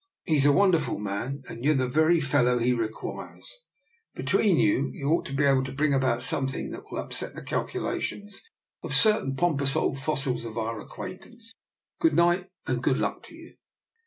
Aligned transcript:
He's 0.23 0.47
a 0.47 0.51
wonderful 0.51 0.97
man, 0.97 1.43
and 1.47 1.63
you're 1.63 1.75
the 1.75 1.87
very 1.87 2.19
fellow 2.19 2.57
he 2.57 2.73
requires: 2.73 3.59
between 4.15 4.57
you, 4.57 4.89
you 4.91 5.07
ought 5.11 5.25
to 5.27 5.33
be 5.35 5.43
able 5.43 5.63
to 5.65 5.71
bring 5.71 5.93
about 5.93 6.23
something 6.23 6.71
that 6.71 6.85
will 6.89 6.97
upset 6.97 7.35
the 7.35 7.43
calculations 7.43 8.41
of 8.81 8.95
certain 8.95 9.35
pompous 9.35 9.75
old 9.75 9.99
fossils 9.99 10.43
of 10.43 10.57
our 10.57 10.79
acquaintance. 10.79 11.53
Good 11.99 12.15
night, 12.15 12.47
and 12.65 12.81
good 12.81 12.97
luck 12.97 13.21
to 13.25 13.35
you! 13.35 13.57